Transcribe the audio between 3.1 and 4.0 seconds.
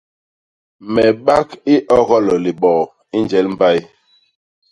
i njel mbay.